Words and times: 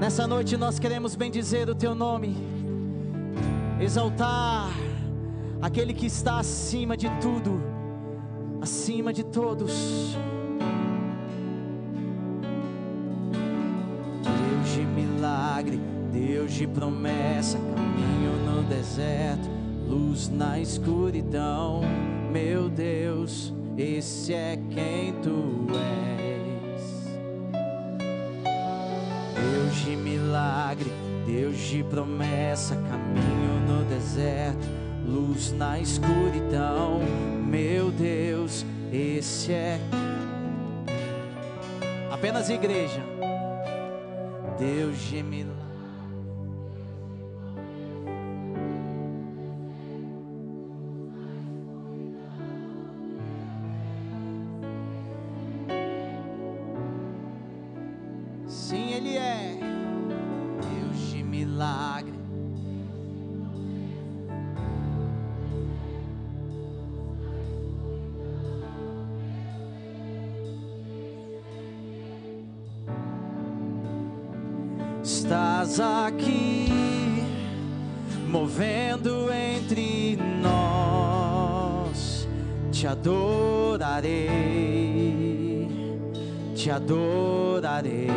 Nessa 0.00 0.26
noite 0.26 0.56
nós 0.56 0.78
queremos 0.78 1.14
bendizer 1.14 1.68
o 1.68 1.74
teu 1.74 1.94
nome, 1.94 2.34
exaltar 3.78 4.70
aquele 5.60 5.92
que 5.92 6.06
está 6.06 6.38
acima 6.38 6.96
de 6.96 7.06
tudo, 7.20 7.62
acima 8.62 9.12
de 9.12 9.22
todos. 9.22 10.16
Deus 14.24 14.72
de 14.72 14.80
milagre, 14.86 15.78
Deus 16.10 16.54
de 16.54 16.66
promessa, 16.66 17.58
caminho 17.58 18.32
no 18.46 18.62
deserto, 18.62 19.50
luz 19.86 20.30
na 20.30 20.58
escuridão. 20.58 21.82
Meu 22.32 22.70
Deus, 22.70 23.52
esse 23.76 24.32
é 24.32 24.58
quem 24.70 25.12
tu 25.20 25.66
és. 25.76 26.29
Deus 29.40 29.76
de 29.76 29.96
milagre, 29.96 30.90
Deus 31.26 31.56
de 31.56 31.82
promessa, 31.84 32.76
caminho 32.76 33.60
no 33.66 33.84
deserto, 33.84 34.66
luz 35.06 35.52
na 35.52 35.78
escuridão. 35.78 37.00
Meu 37.46 37.90
Deus, 37.90 38.66
esse 38.92 39.52
é 39.52 39.80
apenas 42.10 42.50
igreja. 42.50 43.02
Deus 44.58 44.98
de 44.98 45.22
milagre. 45.22 45.59
Te 86.62 86.70
adorarei. 86.70 88.10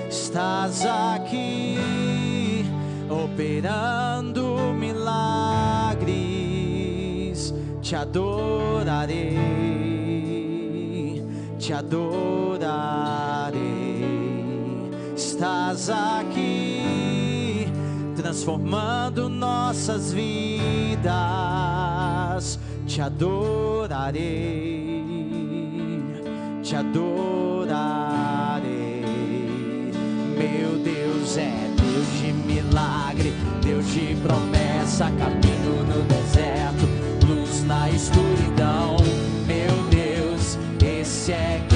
Estás 0.08 0.86
aqui, 0.86 2.64
operando 3.10 4.72
milagres, 4.72 6.14
te 7.82 7.94
adorarei, 7.94 9.73
te 11.64 11.72
adorarei. 11.72 12.60
Estás 15.16 15.88
aqui, 15.88 17.66
transformando 18.14 19.30
nossas 19.30 20.12
vidas, 20.12 21.08
te 22.86 23.00
adorarei, 23.00 24.22
te 26.62 26.76
adorarei. 26.76 27.64
Meu 30.36 30.78
Deus 30.84 31.38
é 31.38 31.70
Deus 31.78 32.06
de 32.20 32.30
milagre, 32.46 33.32
Deus 33.62 33.86
de 33.86 34.14
promessa, 34.16 35.10
caminho 35.12 35.82
no 35.88 36.02
deserto, 36.02 36.86
luz 37.26 37.64
na 37.64 37.88
escuridão. 37.88 39.03
Meu 41.26 41.36
Deus, 41.36 41.38
esse 41.38 41.73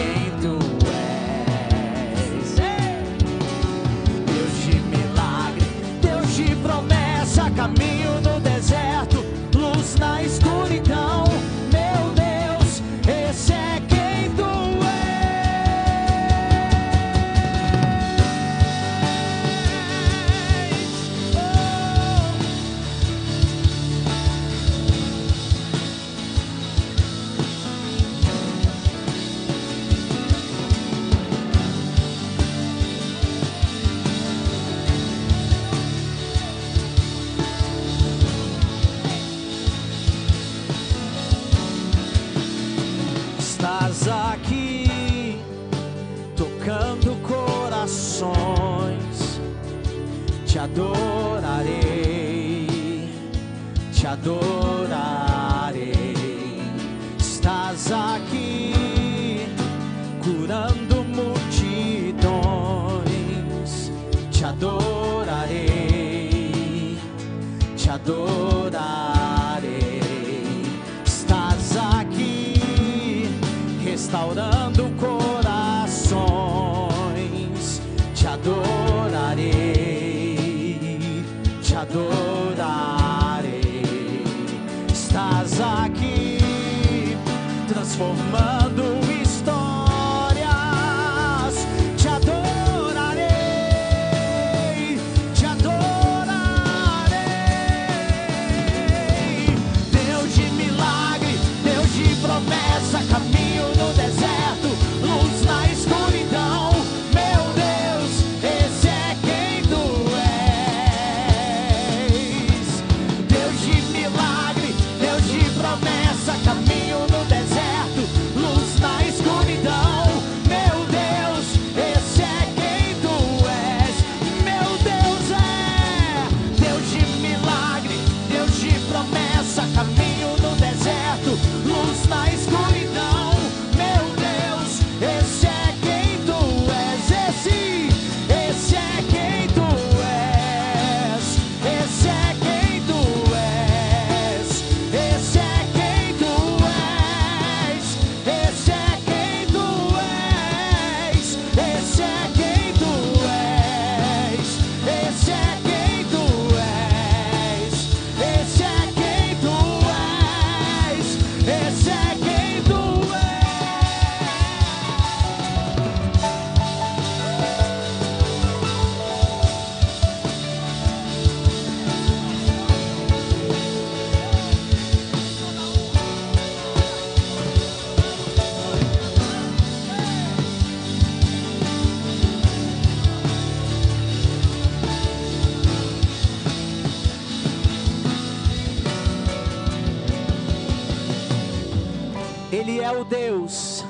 é 192.89 192.93
o 192.93 193.05
Deus 193.05 193.85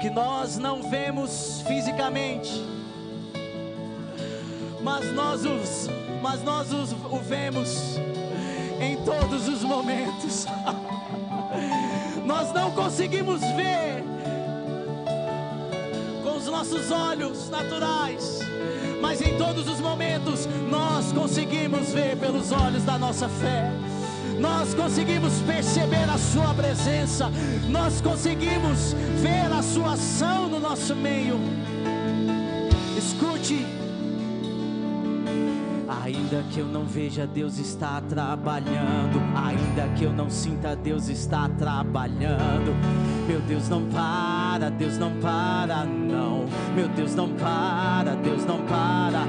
que 0.00 0.08
nós 0.08 0.56
não 0.56 0.88
vemos 0.88 1.64
fisicamente, 1.66 2.64
mas 4.80 5.10
nós, 5.12 5.44
os, 5.44 5.88
mas 6.22 6.42
nós 6.44 6.72
os, 6.72 6.92
o 6.92 7.18
vemos 7.18 7.98
em 8.80 8.96
todos 9.04 9.48
os 9.48 9.62
momentos. 9.62 10.46
nós 12.24 12.52
não 12.52 12.70
conseguimos 12.70 13.40
ver 13.40 14.04
com 16.22 16.36
os 16.36 16.46
nossos 16.46 16.92
olhos 16.92 17.50
naturais, 17.50 18.38
mas 19.00 19.20
em 19.20 19.36
todos 19.36 19.66
os 19.66 19.80
momentos 19.80 20.46
nós 20.70 21.12
conseguimos 21.12 21.92
ver 21.92 22.16
pelos 22.16 22.52
olhos 22.52 22.84
da 22.84 22.96
nossa 22.96 23.28
fé 23.28 23.72
nós 24.44 24.74
conseguimos 24.74 25.40
perceber 25.40 26.04
a 26.10 26.18
Sua 26.18 26.52
presença, 26.52 27.30
nós 27.66 28.02
conseguimos 28.02 28.92
ver 29.22 29.50
a 29.50 29.62
Sua 29.62 29.94
ação 29.94 30.48
no 30.48 30.60
nosso 30.60 30.94
meio. 30.94 31.40
Escute. 32.94 33.64
Ainda 36.02 36.44
que 36.50 36.58
eu 36.58 36.66
não 36.66 36.84
veja, 36.84 37.26
Deus 37.26 37.58
está 37.58 38.02
trabalhando. 38.02 39.18
Ainda 39.34 39.88
que 39.96 40.04
eu 40.04 40.12
não 40.12 40.28
sinta, 40.28 40.76
Deus 40.76 41.08
está 41.08 41.48
trabalhando. 41.48 42.74
Meu 43.26 43.40
Deus 43.40 43.70
não 43.70 43.86
para, 43.88 44.68
Deus 44.68 44.98
não 44.98 45.12
para, 45.20 45.84
não. 45.84 46.44
Meu 46.74 46.88
Deus 46.88 47.14
não 47.14 47.30
para, 47.30 48.14
Deus 48.16 48.44
não 48.44 48.58
para. 48.66 49.26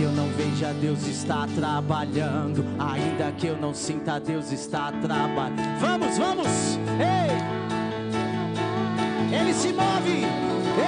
Que 0.00 0.04
eu 0.06 0.12
não 0.12 0.28
veja, 0.30 0.72
Deus 0.80 1.06
está 1.06 1.46
trabalhando. 1.54 2.64
Ainda 2.78 3.30
que 3.32 3.48
eu 3.48 3.56
não 3.58 3.74
sinta, 3.74 4.18
Deus 4.18 4.50
está 4.50 4.90
trabalhando. 4.92 5.78
Vamos, 5.78 6.16
vamos! 6.16 6.48
Ei! 6.98 7.28
Ele 9.38 9.52
se 9.52 9.74
move, 9.74 10.24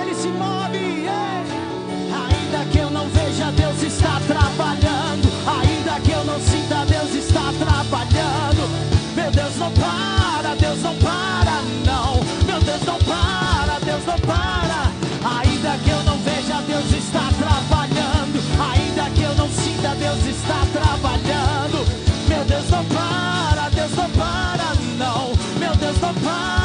ele 0.00 0.14
se 0.14 0.29
move. 0.29 0.79
Ei! 0.79 1.44
Ainda 2.11 2.64
que 2.73 2.79
eu 2.79 2.88
não 2.88 3.06
veja, 3.09 3.53
Deus 3.53 3.82
está 3.82 4.19
trabalhando. 4.26 4.92
Deus 20.14 20.26
está 20.26 20.67
trabalhando. 20.73 21.87
Meu 22.29 22.44
Deus 22.44 22.69
não 22.69 22.85
para, 22.85 23.70
Deus 23.70 23.93
não 23.93 24.11
para, 24.11 24.75
não. 24.99 25.32
Meu 25.59 25.75
Deus 25.76 25.99
não 26.00 26.14
para. 26.14 26.62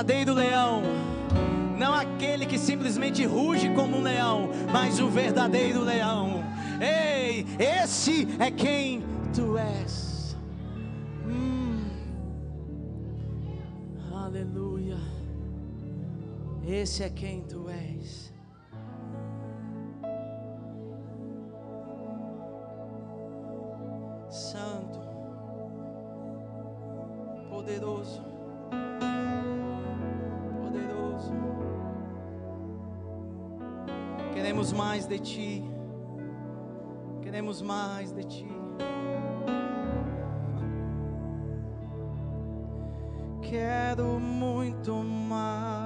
Verdadeiro 0.00 0.32
leão. 0.32 0.82
Não 1.78 1.92
aquele 1.92 2.46
que 2.46 2.58
simplesmente 2.58 3.24
ruge 3.26 3.68
como 3.74 3.98
um 3.98 4.02
leão, 4.02 4.48
mas 4.72 4.98
o 4.98 5.08
verdadeiro 5.08 5.82
leão. 5.82 6.42
Ei, 6.80 7.46
esse 7.58 8.26
é 8.38 8.50
quem 8.50 9.02
tu 9.34 9.58
és. 9.58 10.36
Hum. 11.26 11.84
Aleluia. 14.10 14.96
Esse 16.66 17.02
é 17.02 17.10
quem 17.10 17.42
tu 17.42 17.68
és. 17.68 18.32
Santo, 24.30 25.00
poderoso, 27.50 28.22
poderoso. 28.22 29.09
Queremos 34.50 34.72
mais 34.72 35.06
de 35.06 35.16
ti, 35.20 35.62
queremos 37.22 37.62
mais 37.62 38.10
de 38.10 38.24
ti. 38.24 38.48
Quero 43.42 44.18
muito 44.18 44.92
mais. 45.04 45.79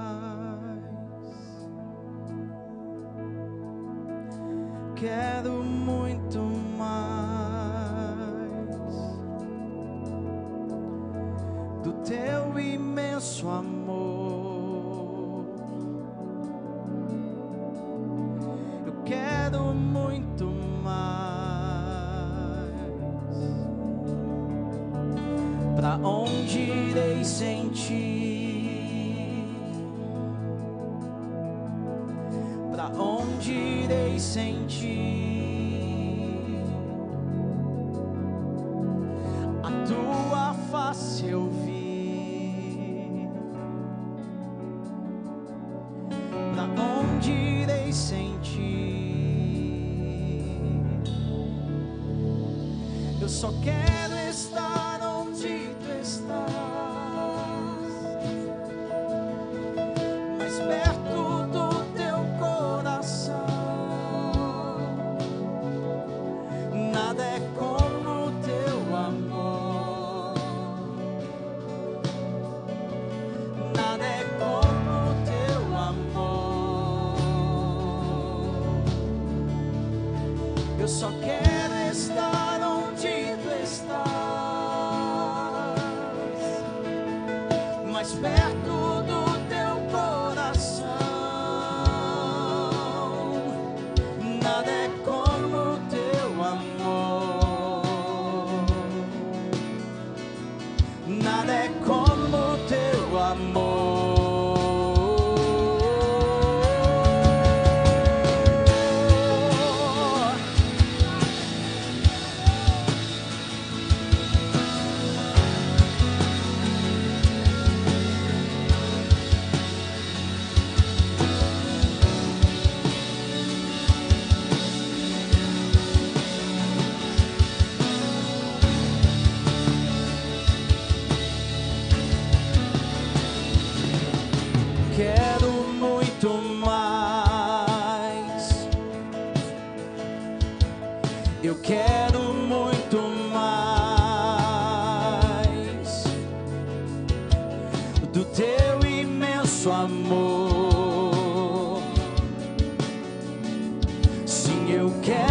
assim 154.45 154.71
eu 154.71 154.91
quero. 155.01 155.24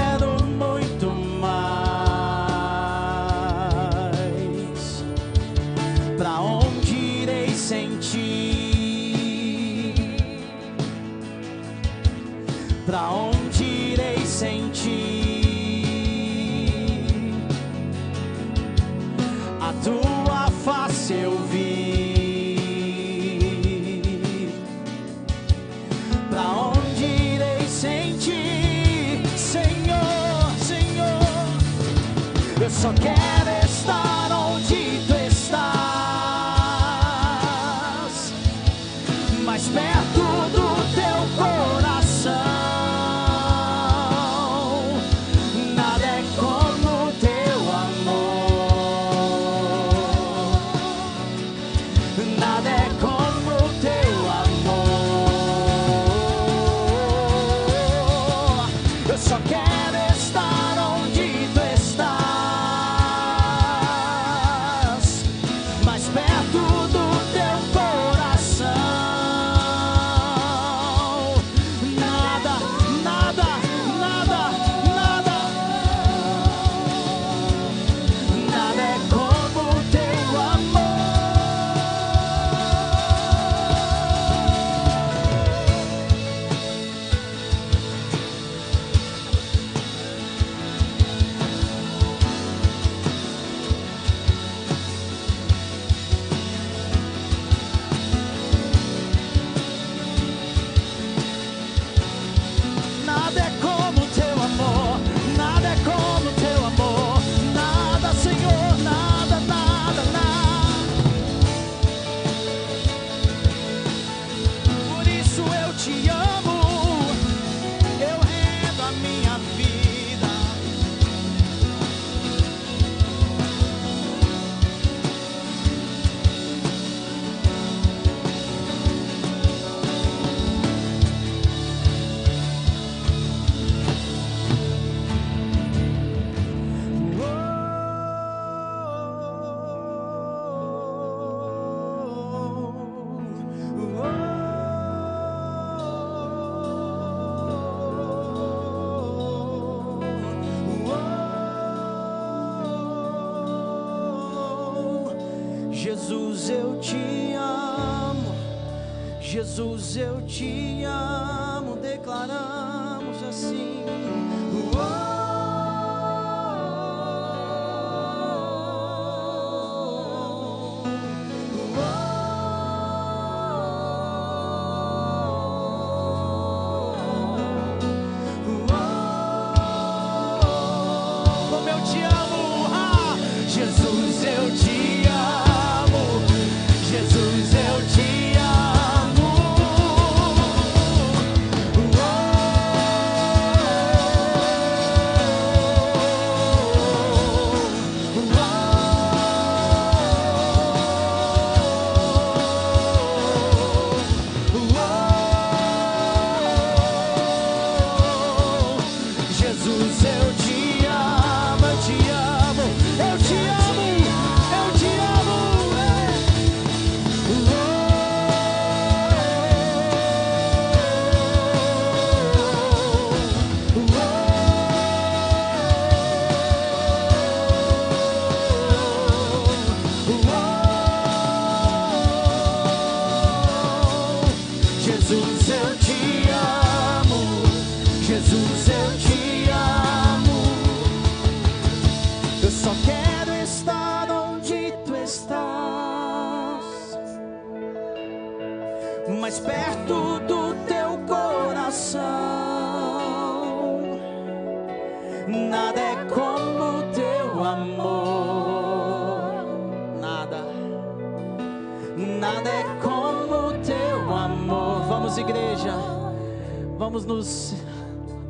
vamos 266.85 267.07
nos 267.07 267.55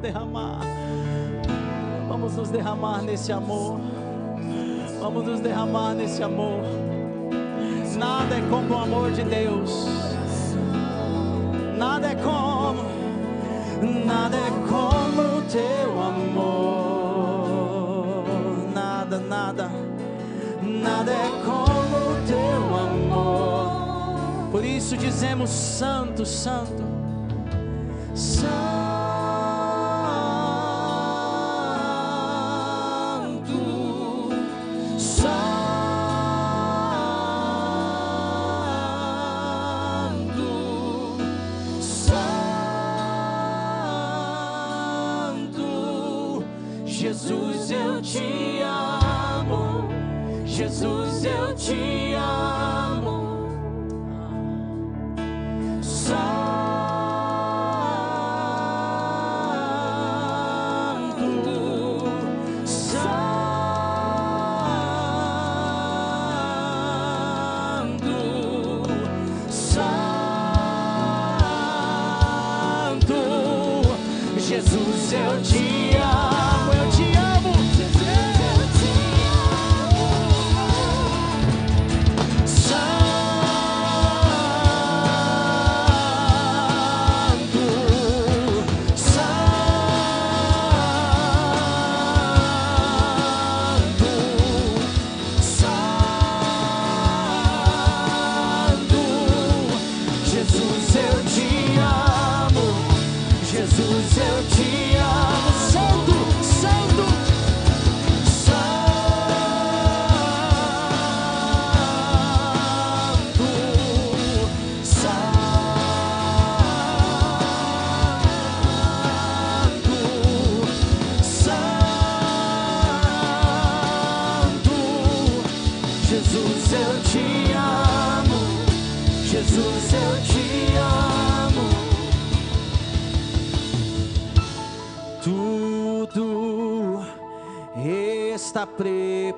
derramar. 0.00 0.60
Vamos 2.08 2.36
nos 2.36 2.50
derramar 2.50 3.02
nesse 3.02 3.32
amor. 3.32 3.80
Vamos 5.00 5.24
nos 5.24 5.40
derramar 5.40 5.92
nesse 5.92 6.22
amor. 6.22 6.60
Nada 7.98 8.36
é 8.36 8.40
como 8.48 8.74
o 8.74 8.78
amor 8.78 9.10
de 9.10 9.24
Deus. 9.24 9.88
Nada 11.76 12.12
é 12.12 12.14
como, 12.14 12.84
nada 14.06 14.36
é 14.36 14.50
como 14.68 15.38
o 15.38 15.42
teu 15.50 16.00
amor. 16.00 16.94
Nada, 18.72 19.18
nada, 19.18 19.68
nada 20.62 21.10
é 21.10 21.30
como 21.44 21.96
o 21.96 22.14
teu 22.24 22.62
amor. 22.78 23.72
Por 24.52 24.64
isso 24.64 24.96
dizemos: 24.96 25.50
Santo, 25.50 26.24
Santo. 26.24 26.93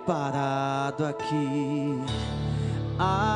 Preparado 0.07 1.05
aqui. 1.05 2.01
A 2.97 3.36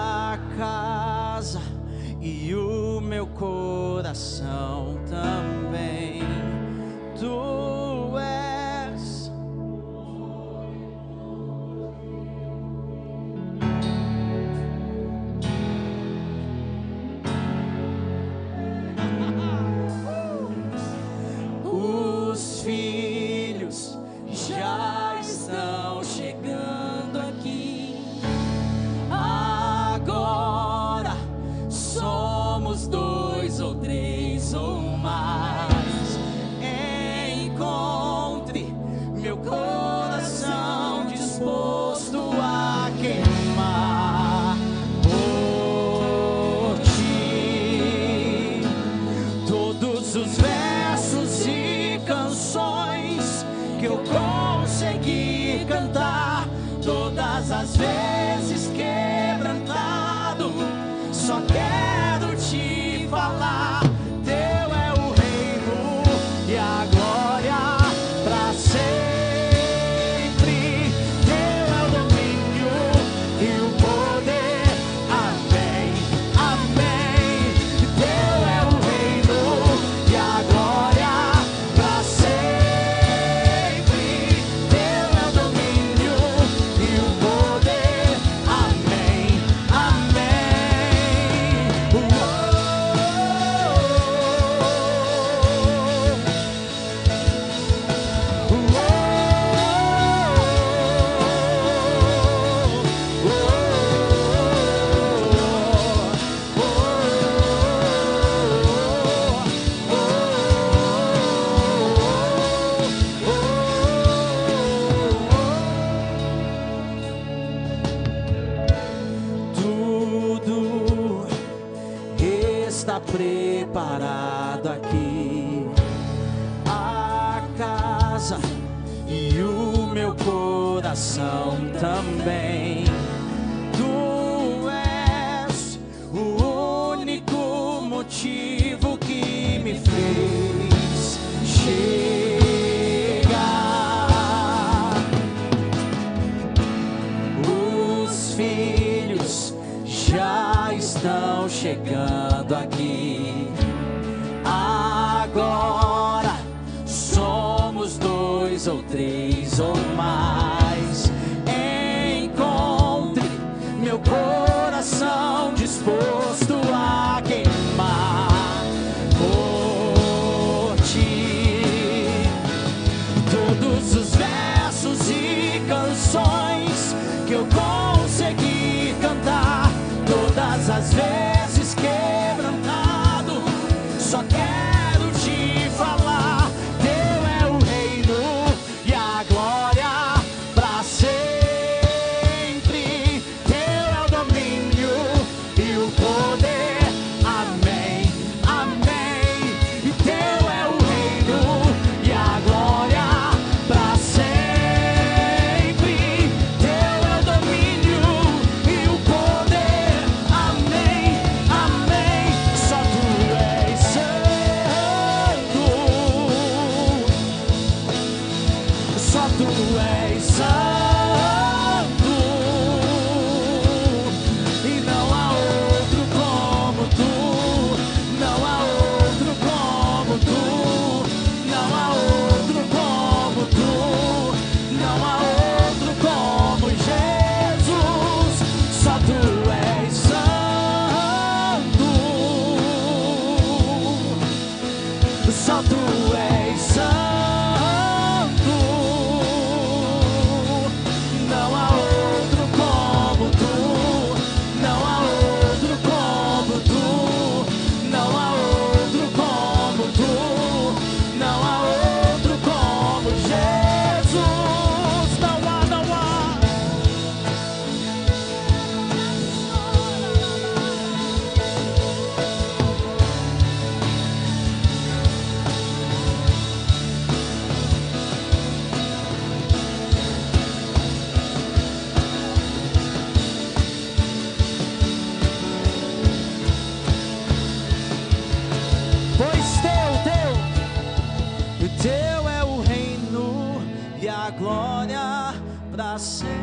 say 296.00 296.39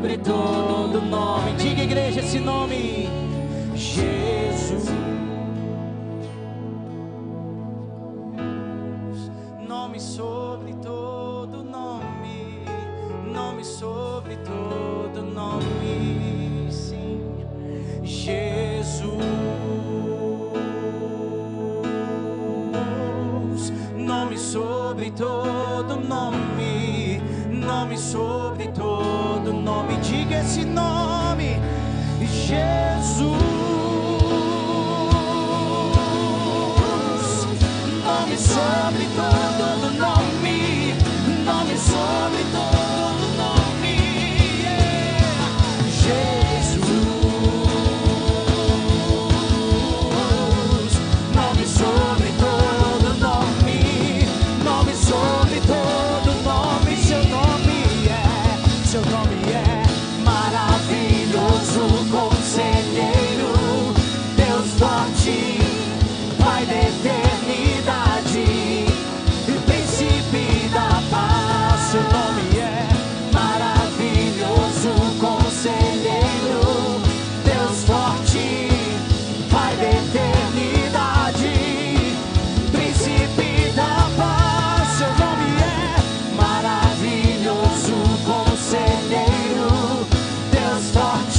sobre 0.00 0.16
todo 0.16 1.02
nome. 1.02 1.52
Diga, 1.58 1.82
igreja, 1.82 2.20
esse 2.20 2.40
nome. 2.40 2.89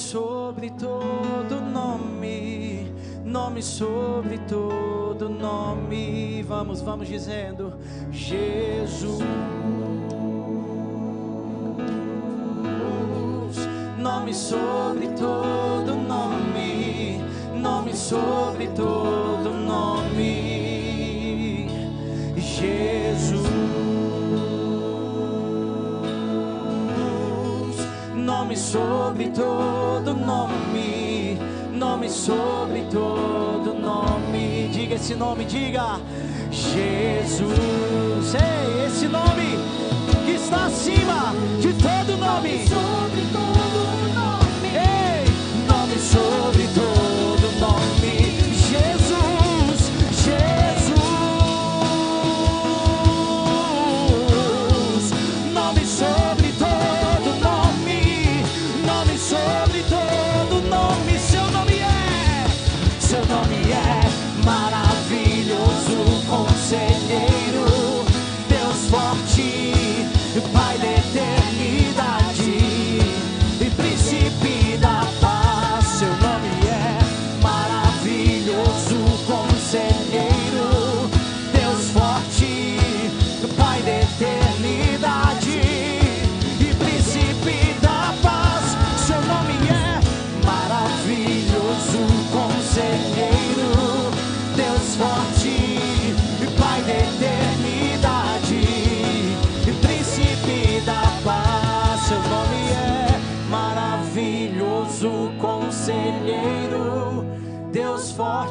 sobre 0.00 0.70
todo 0.70 1.60
nome, 1.60 2.90
nome 3.24 3.62
sobre 3.62 4.38
todo 4.38 5.28
nome. 5.28 6.42
Vamos, 6.48 6.82
vamos 6.82 7.08
dizendo: 7.08 7.74
Jesus. 8.10 9.20
Nome 13.98 14.32
sobre 14.32 15.08
todo 15.08 15.94
nome, 15.94 17.20
nome 17.54 17.92
sobre 17.92 18.68
todo 18.68 19.50
nome. 19.52 20.48
Jesus. 22.36 23.09
Nome 28.50 28.58
sobre 28.58 29.28
todo 29.28 30.12
nome, 30.12 31.38
nome 31.72 32.10
sobre 32.10 32.82
todo 32.90 33.72
nome. 33.72 34.68
Diga 34.72 34.96
esse 34.96 35.14
nome, 35.14 35.44
diga 35.44 36.00
Jesus. 36.50 38.34
Ei, 38.34 38.86
esse 38.86 39.06
nome 39.06 39.56
que 40.26 40.32
está 40.32 40.66
acima 40.66 41.32
de 41.60 41.72
todo 41.74 42.16
nome. 42.16 42.66
Sobre 42.66 43.22
todo 43.32 43.49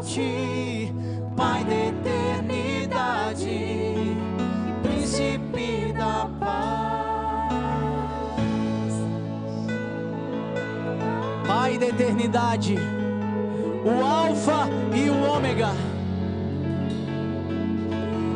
Forte, 0.09 0.91
Pai 1.37 1.63
da 1.63 1.75
eternidade, 1.75 3.47
príncipe 4.81 5.93
da 5.93 6.27
paz. 6.39 7.53
Pai 11.47 11.77
da 11.77 11.85
eternidade, 11.85 12.75
o 13.85 14.03
Alfa 14.03 14.67
e 14.95 15.09
o 15.11 15.31
Ômega, 15.31 15.69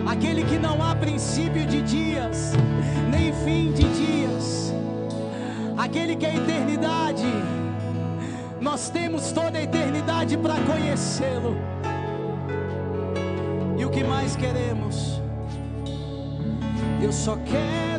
aquele 0.06 0.44
que 0.44 0.60
não 0.60 0.82
há 0.82 0.96
princípio 0.96 1.66
de 1.66 1.82
dias, 1.82 2.54
nem 3.10 3.34
fim 3.34 3.72
de 3.74 3.84
dias, 3.84 4.74
aquele 5.76 6.16
que 6.16 6.26
é 6.28 6.36
eternidade, 6.36 7.26
nós 8.64 8.90
temos 8.90 9.34
toda 9.34 9.58
a 9.58 9.62
eternidade 9.62 10.38
para 10.38 10.56
conhecê-lo, 10.62 11.58
e 13.78 13.84
o 13.84 13.90
que 13.90 14.06
mais 14.06 14.38
queremos? 14.38 15.22
Eu 17.02 17.12
só 17.12 17.36
quero 17.36 17.93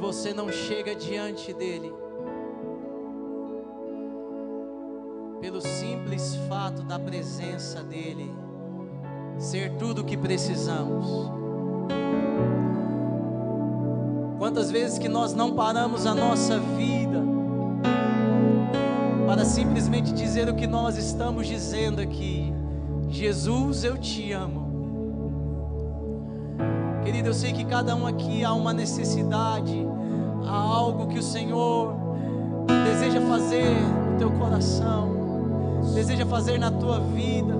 você 0.00 0.32
não 0.32 0.50
chega 0.50 0.94
diante 0.94 1.52
dele 1.52 1.92
pelo 5.42 5.60
simples 5.60 6.36
fato 6.48 6.82
da 6.82 6.98
presença 6.98 7.82
dele 7.82 8.34
ser 9.38 9.72
tudo 9.76 10.00
o 10.00 10.04
que 10.04 10.16
precisamos. 10.16 11.30
Quantas 14.38 14.70
vezes 14.70 14.98
que 14.98 15.08
nós 15.08 15.34
não 15.34 15.54
paramos 15.54 16.06
a 16.06 16.14
nossa 16.14 16.58
vida 16.58 17.22
para 19.26 19.44
simplesmente 19.44 20.12
dizer 20.12 20.48
o 20.48 20.54
que 20.54 20.66
nós 20.66 20.96
estamos 20.96 21.46
dizendo 21.46 22.00
aqui: 22.00 22.52
Jesus, 23.08 23.84
eu 23.84 23.98
te 23.98 24.32
amo. 24.32 24.70
Querido, 27.04 27.28
eu 27.30 27.34
sei 27.34 27.52
que 27.52 27.64
cada 27.64 27.96
um 27.96 28.06
aqui 28.06 28.44
há 28.44 28.52
uma 28.52 28.72
necessidade 28.72 29.89
há 30.50 30.58
algo 30.58 31.06
que 31.06 31.18
o 31.18 31.22
Senhor 31.22 31.94
deseja 32.84 33.20
fazer 33.20 33.70
no 34.10 34.18
teu 34.18 34.30
coração, 34.32 35.80
deseja 35.94 36.26
fazer 36.26 36.58
na 36.58 36.70
tua 36.72 36.98
vida. 36.98 37.54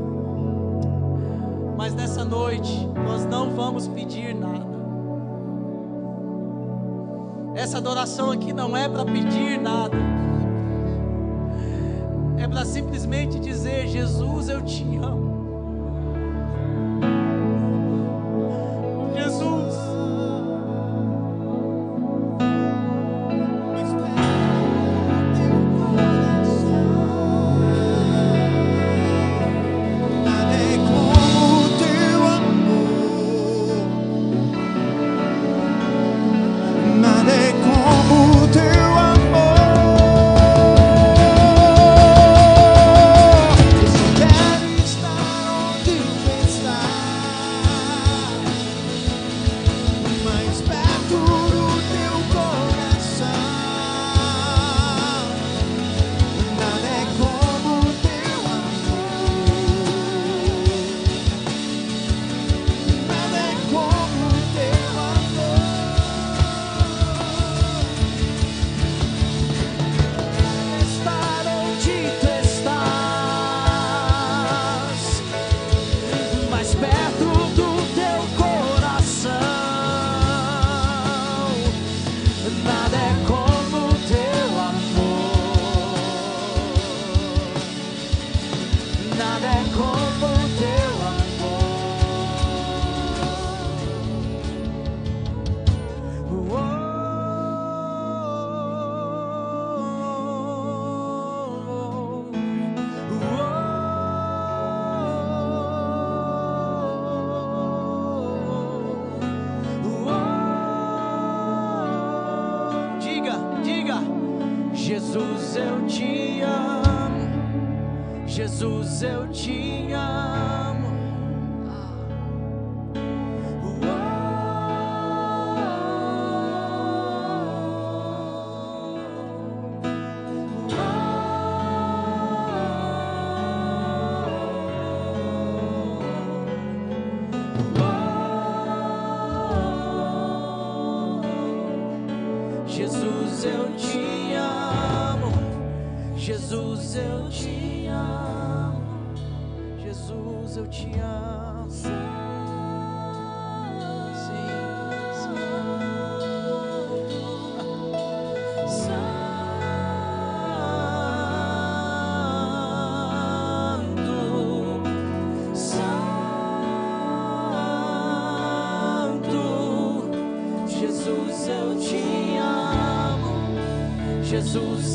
Mas 1.76 1.94
nessa 1.94 2.24
noite 2.24 2.86
nós 3.06 3.24
não 3.24 3.50
vamos 3.50 3.86
pedir 3.86 4.34
nada. 4.34 4.70
Essa 7.54 7.78
adoração 7.78 8.30
aqui 8.32 8.52
não 8.52 8.76
é 8.76 8.88
para 8.88 9.04
pedir 9.04 9.60
nada. 9.60 9.96
É 12.38 12.48
para 12.48 12.64
simplesmente 12.64 13.38
dizer: 13.38 13.86
Jesus, 13.86 14.48
eu 14.48 14.62
te 14.62 14.84
amo. 14.96 15.29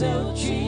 eu 0.01 0.33
te 0.33 0.64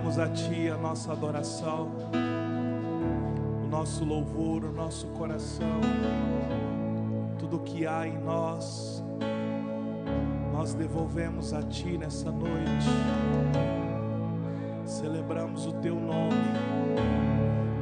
Entregamos 0.00 0.18
a 0.18 0.28
Ti 0.30 0.68
a 0.70 0.78
nossa 0.78 1.12
adoração, 1.12 1.90
o 3.62 3.68
nosso 3.68 4.02
louvor, 4.02 4.64
o 4.64 4.72
nosso 4.72 5.06
coração, 5.08 5.78
tudo 7.38 7.58
que 7.58 7.86
há 7.86 8.06
em 8.06 8.18
nós, 8.18 9.04
nós 10.54 10.72
devolvemos 10.72 11.52
a 11.52 11.62
Ti 11.62 11.98
nessa 11.98 12.32
noite. 12.32 12.88
Celebramos 14.86 15.66
o 15.66 15.72
Teu 15.74 15.96
nome, 15.96 16.34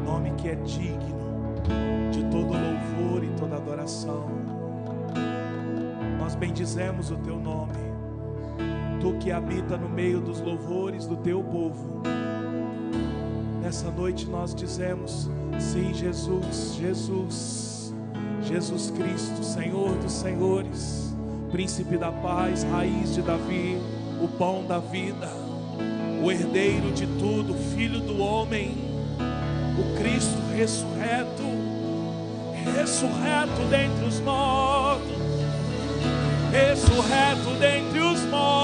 nome 0.05 0.33
que 0.33 0.49
é 0.49 0.57
digno 0.57 1.55
de 2.11 2.25
todo 2.25 2.53
louvor 2.53 3.23
e 3.23 3.29
toda 3.39 3.55
adoração. 3.55 4.29
Nós 6.19 6.35
bendizemos 6.35 7.13
o 7.13 7.17
Teu 7.17 7.39
nome, 7.39 7.88
que 9.21 9.31
habita 9.31 9.77
no 9.77 9.89
meio 9.89 10.21
dos 10.21 10.41
louvores 10.41 11.07
do 11.07 11.17
Teu 11.17 11.43
povo. 11.43 12.03
Nessa 13.61 13.91
noite 13.91 14.27
nós 14.27 14.55
dizemos: 14.55 15.29
Sim, 15.59 15.93
Jesus, 15.93 16.75
Jesus, 16.77 17.95
Jesus 18.43 18.91
Cristo, 18.91 19.45
Senhor 19.45 19.97
dos 19.97 20.13
Senhores, 20.13 21.09
Príncipe 21.51 21.97
da 21.97 22.13
paz, 22.13 22.63
raiz 22.63 23.15
de 23.15 23.23
Davi, 23.23 23.79
o 24.23 24.29
pão 24.29 24.67
da 24.67 24.79
vida, 24.79 25.31
o 26.23 26.31
herdeiro 26.31 26.93
de 26.93 27.07
tudo, 27.07 27.55
Filho 27.75 28.01
do 28.01 28.19
homem, 28.21 28.77
o 29.79 29.99
Cristo 29.99 30.37
ressurreto, 30.55 31.43
ressurreto 32.77 33.63
dentre 33.71 34.05
os 34.07 34.21
mortos, 34.21 35.09
ressurreto 36.53 37.59
dentre 37.59 38.01
os 38.01 38.21
mortos, 38.25 38.58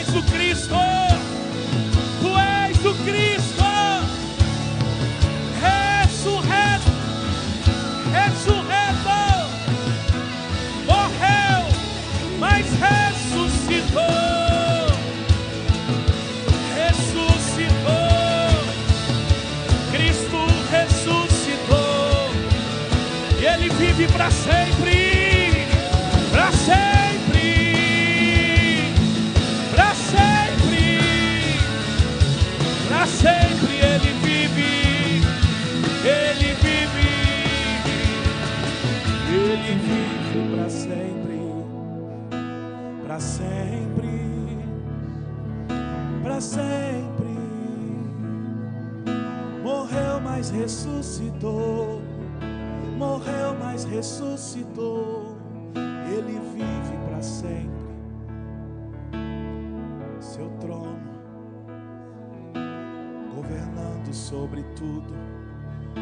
és 0.00 0.08
o 0.14 0.22
Cristo, 0.22 0.76
Tu 2.20 2.28
és 2.38 2.84
o 2.84 2.94
Cristo, 3.04 3.64
ressurreto, 5.60 6.90
ressurreto, 8.12 9.20
morreu, 10.86 11.62
mas 12.38 12.66
ressuscitou, 12.80 14.00
vive 23.78 24.06
para 24.12 24.30
sempre, 24.30 24.99
sempre, 43.20 44.58
para 46.22 46.40
sempre. 46.40 46.70
Morreu, 49.62 50.20
mas 50.22 50.50
ressuscitou. 50.50 52.00
Morreu, 52.96 53.54
mas 53.58 53.84
ressuscitou. 53.84 55.36
Ele 56.10 56.40
vive 56.54 56.96
para 57.08 57.20
sempre. 57.22 57.70
Seu 60.18 60.48
trono, 60.60 60.98
governando 63.34 64.12
sobre 64.12 64.62
tudo, 64.76 65.14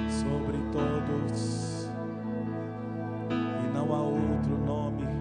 sobre 0.08 0.58
todos. 0.72 1.88
E 3.30 3.72
não 3.74 3.94
há 3.94 4.00
outro 4.00 4.58
nome 4.66 5.17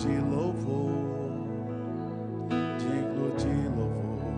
de 0.00 0.18
louvor, 0.18 0.90
digno 2.78 3.30
de 3.36 3.68
louvor, 3.76 4.32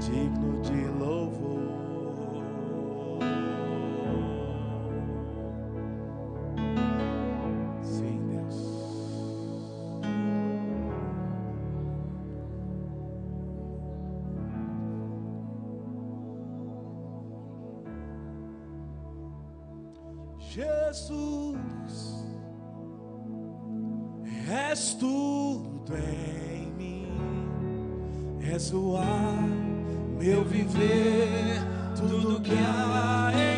digno 0.00 0.60
de 0.62 0.88
louvor. 0.98 1.60
Sim, 7.82 8.18
Deus. 8.26 8.58
Jesus, 20.40 22.13
és 24.74 24.94
tudo 24.94 25.94
em 25.94 26.66
mim, 26.76 27.06
és 28.52 28.72
o 28.72 28.96
ar, 28.96 29.48
meu 30.18 30.42
viver, 30.44 31.62
tudo 31.94 32.40
que 32.40 32.54
há 32.54 33.30
em 33.38 33.53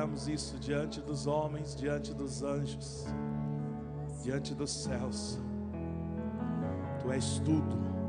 declaramos 0.00 0.28
isso 0.28 0.58
diante 0.58 1.00
dos 1.00 1.26
homens, 1.26 1.76
diante 1.76 2.14
dos 2.14 2.42
anjos, 2.42 3.04
diante 4.22 4.54
dos 4.54 4.70
céus. 4.70 5.38
Tu 7.00 7.12
és 7.12 7.38
tudo. 7.40 7.99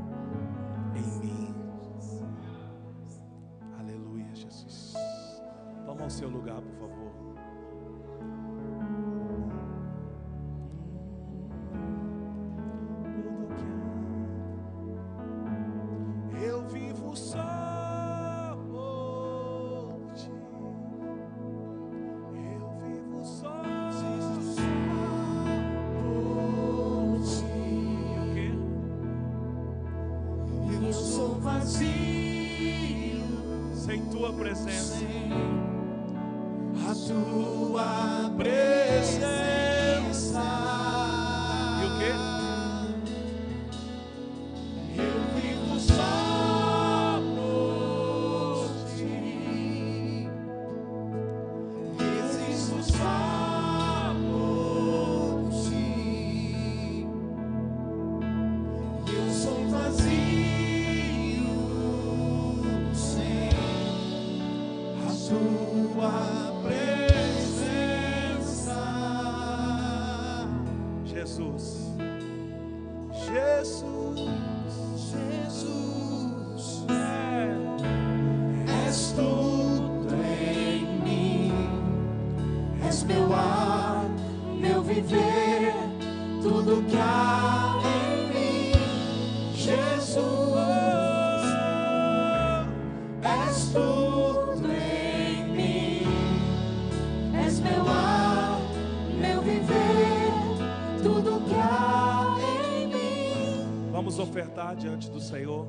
diante 104.81 105.11
do 105.11 105.21
Senhor. 105.21 105.60